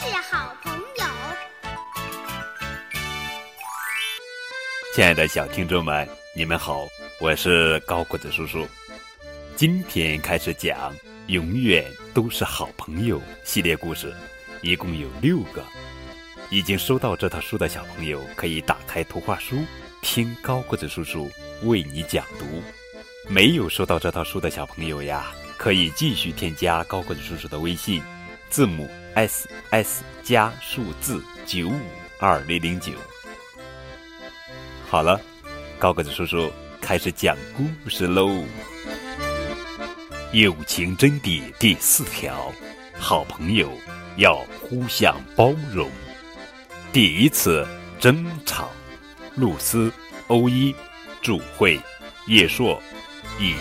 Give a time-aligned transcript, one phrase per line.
[0.00, 1.04] 是好朋友。
[4.94, 6.86] 亲爱的小听众们，你们好，
[7.18, 8.64] 我是高个子叔叔。
[9.56, 10.94] 今天开始讲
[11.26, 11.84] 《永远
[12.14, 14.14] 都是好朋友》系列故事，
[14.62, 15.64] 一共有六个。
[16.48, 19.64] 已经收到这套书的小朋友，可以打开图画书，
[20.00, 21.28] 听高个子叔叔
[21.64, 22.62] 为你讲读。
[23.26, 28.00] 没有收到这套书的小朋友呀，可以继续添加高个子叔叔的微信，
[28.48, 31.80] 字母 S S 加数字九五
[32.20, 32.92] 二零零九。
[34.88, 35.20] 好了，
[35.76, 38.30] 高个子叔叔开始讲故事喽。
[40.30, 42.52] 友情真谛第四条：
[42.96, 43.68] 好朋友
[44.18, 45.90] 要互相包容。
[46.92, 47.66] 第一次
[47.98, 48.70] 争吵，
[49.34, 49.92] 露丝、
[50.28, 50.72] 欧一、
[51.20, 51.80] 祝慧、
[52.28, 52.80] 叶硕。
[53.40, 53.56] 一，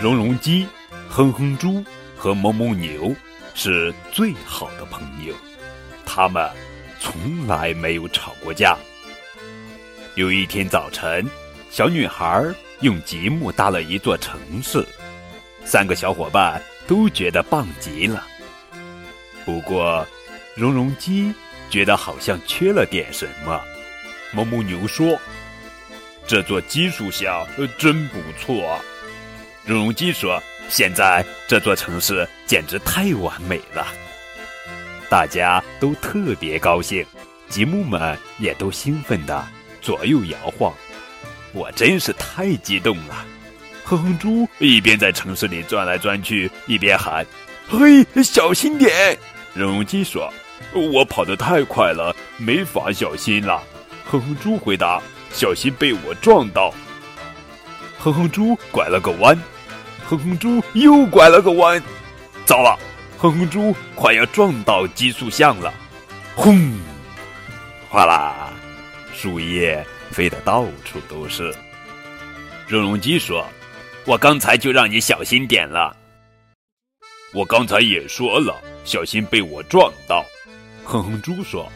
[0.00, 0.66] 绒绒鸡、
[1.14, 1.84] 哼哼猪
[2.16, 3.14] 和哞哞牛
[3.54, 5.34] 是最好的朋友，
[6.06, 6.50] 他们
[6.98, 8.78] 从来没有吵过架。
[10.14, 11.28] 有一天早晨，
[11.70, 12.42] 小女孩
[12.80, 14.82] 用积木搭了一座城市，
[15.66, 18.26] 三个小伙伴都觉得棒极了。
[19.44, 20.06] 不过，
[20.54, 21.30] 绒绒鸡
[21.68, 23.60] 觉得好像缺了点什么。
[24.32, 25.20] 哞哞牛说
[26.26, 28.80] ：“这座基础像真不错。”
[29.62, 33.86] 绒绒鸡说：“现在这座城市简直太完美了。”
[35.10, 37.04] 大家都特别高兴，
[37.46, 39.46] 积木们也都兴奋地
[39.82, 40.72] 左右摇晃。
[41.52, 43.26] 我真是太激动了！
[43.84, 47.26] 哼哼猪一边在城市里转来转去，一边喊
[47.68, 48.90] ：“嘿，小心点！”
[49.52, 50.32] 绒绒鸡说
[50.72, 53.62] ：“我跑得太快了，没法小心了。”
[54.10, 56.72] 哼哼猪回答：“小心被我撞到。”
[58.00, 59.38] 哼哼猪拐了个弯，
[60.12, 61.82] 哼哼猪又拐了个弯，
[62.44, 62.78] 糟了！
[63.16, 65.72] 哼哼猪快要撞到激素像了，
[66.34, 66.78] 轰！
[67.88, 68.52] 哗啦，
[69.14, 71.54] 树叶飞得到处都是。
[72.68, 73.46] 绒绒鸡说
[74.04, 75.96] ：“我刚才就让你小心点了。”
[77.32, 80.22] 我刚才也说了，小心被我撞到。
[80.84, 81.72] 哼哼猪说。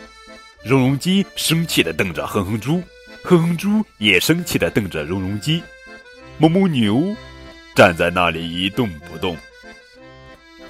[0.63, 2.83] 绒绒鸡生气地瞪着哼哼猪，
[3.23, 5.63] 哼哼猪也生气地瞪着绒绒鸡。
[6.39, 7.17] 哞哞牛
[7.77, 9.37] 站在那里一动不动。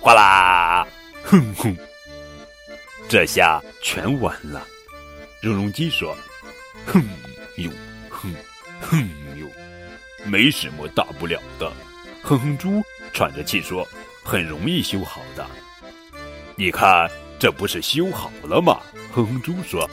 [0.01, 0.87] 哗啦，
[1.23, 1.77] 哼哼，
[3.09, 4.67] 这下全完了。
[5.41, 6.17] 绒绒鸡说
[6.85, 7.03] ：“哼
[7.57, 7.71] 哟，
[8.11, 8.35] 哼，
[8.81, 9.09] 哼
[9.39, 9.49] 哟，
[10.25, 11.73] 没什么大不了的。”
[12.23, 13.87] 哼哼猪喘着气说
[14.25, 15.47] ：“很容易修好的，
[16.57, 17.09] 你看。”
[17.39, 18.81] 这不是修好了吗？
[19.13, 19.87] 哼哼猪说：“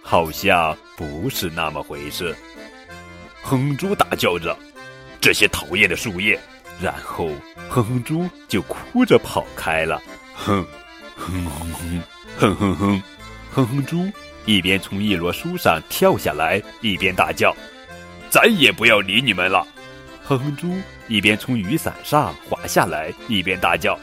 [0.00, 2.32] 好像不是那么回事。”
[3.42, 4.56] 哼哼猪大叫着
[5.22, 6.38] ：“这些讨厌的树叶！”
[6.82, 7.30] 然后
[7.68, 10.02] 哼哼猪就哭着跑开了。
[10.34, 10.66] 哼，
[11.16, 12.02] 哼哼哼，
[12.36, 13.02] 哼哼哼，
[13.54, 14.10] 哼哼猪
[14.46, 17.54] 一边从一摞书上跳下来，一边大叫
[18.28, 19.64] ：“再也不要理你们了！”
[20.24, 23.96] 哼哼猪一边从雨伞上滑下来，一边大叫：“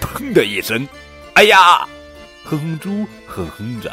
[0.00, 0.86] 砰的一声，
[1.34, 1.86] 哎呀！”
[2.42, 3.92] 哼哼猪哼哼着，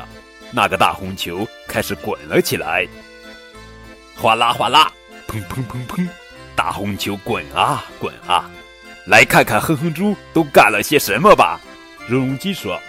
[0.52, 2.88] 那个大红球开始滚了起来。
[4.16, 4.92] 哗啦哗啦，
[5.28, 6.08] 砰砰砰砰，
[6.62, 8.48] 大红球滚啊滚啊！
[9.08, 11.60] 来看看哼哼猪都干了些什么吧。
[12.08, 12.80] 绒绒鸡说：“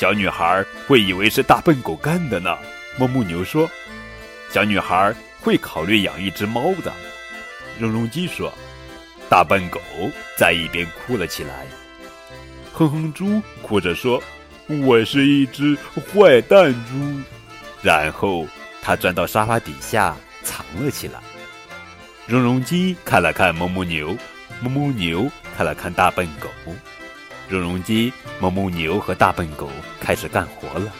[0.00, 2.56] 小女孩会以为是大笨狗干的呢。”
[2.98, 3.68] 哞哞牛说
[4.50, 6.90] ：“小女孩会考虑养一只猫的。”
[7.78, 8.50] 绒绒鸡说
[9.28, 9.78] ：“大笨狗
[10.38, 11.66] 在一边哭了起来。”
[12.72, 14.22] 哼哼猪哭着说。
[14.86, 17.20] 我是一只坏蛋猪，
[17.82, 18.46] 然后
[18.80, 21.20] 他钻到沙发底下藏了起来。
[22.28, 24.14] 绒绒鸡看了看哞哞牛，
[24.62, 26.50] 哞哞牛看了看大笨狗。
[27.48, 30.92] 绒绒鸡、哞哞牛和大笨狗开始干活了。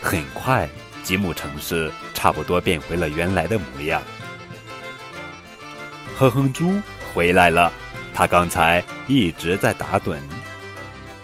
[0.00, 0.66] 很快，
[1.02, 4.00] 积木城市差不多变回了原来的模样。
[6.16, 6.80] 哼哼猪
[7.12, 7.70] 回来了，
[8.14, 10.16] 他刚才一直在打盹。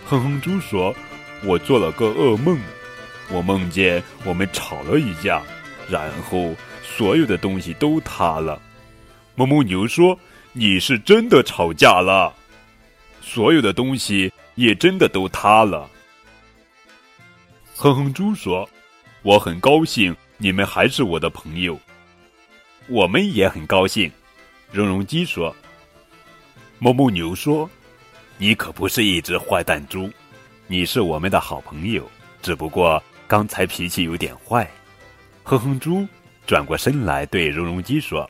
[0.05, 0.95] 哼哼猪说。
[1.45, 2.59] 我做了个噩梦，
[3.31, 5.41] 我梦见我们吵了一架，
[5.89, 6.53] 然后
[6.83, 8.61] 所有的东西都塌了。
[9.39, 10.19] 哞哞牛说
[10.53, 12.35] ：“你是真的吵架了，
[13.23, 15.89] 所有的东西也真的都塌了。”
[17.77, 18.69] 哼哼猪说
[19.23, 21.79] ：“我很高兴你们还是我的朋友，
[22.89, 24.11] 我们也很高兴。”
[24.73, 25.55] 绒绒鸡说
[26.83, 27.71] ：“哞哞牛说，
[28.39, 30.11] 你可不是一只坏蛋猪。”
[30.71, 32.07] 你是我们的好朋友，
[32.43, 34.69] 只不过刚才脾气有点坏。
[35.45, 36.07] 哼哼猪
[36.47, 38.29] 转过身来对绒绒鸡说：“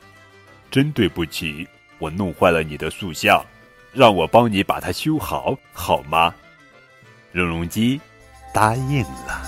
[0.69, 1.67] 真对不起，
[1.97, 3.43] 我弄坏了你的塑像。”
[3.91, 6.31] 让我帮你把它修好，好吗？
[7.31, 7.99] 荣荣鸡
[8.53, 9.38] 答应了。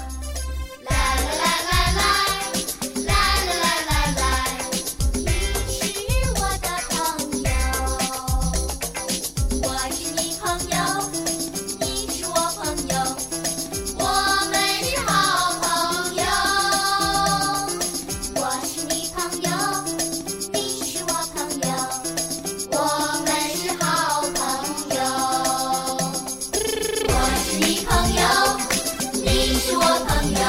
[29.72, 29.88] 是我朋
[30.34, 30.40] 友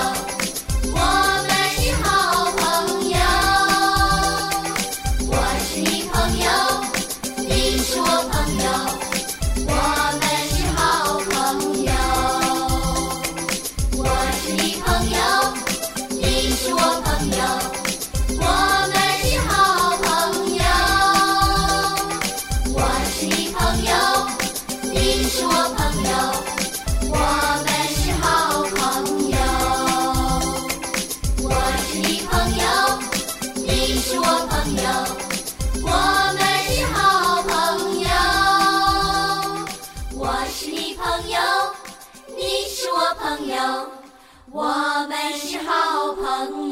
[0.95, 0.99] 我
[1.47, 2.07] 们是好
[2.59, 2.61] 朋
[3.09, 3.17] 友
[5.31, 6.47] 我是你朋友
[7.39, 8.67] 你是我朋友
[9.69, 9.71] 我
[10.19, 10.83] 们是好
[11.31, 11.33] 朋
[11.85, 11.91] 友
[13.97, 14.03] 我
[14.43, 15.17] 是你朋友
[16.11, 16.21] 你
[16.51, 17.41] 是我朋友
[18.41, 18.45] 我
[18.91, 19.51] 们是好
[20.03, 20.05] 朋
[20.57, 20.63] 友
[22.75, 22.77] 我
[23.15, 23.91] 是你朋友
[24.93, 26.12] 你是我朋友。
[42.83, 43.55] 是我朋友，
[44.51, 44.65] 我
[45.09, 46.72] 们是好朋